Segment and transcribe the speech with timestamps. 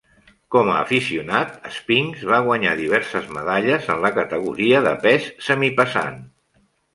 [0.53, 6.19] Com a aficionat, Spinks va guanyar diverses medalles en la categoria de pes semipesant.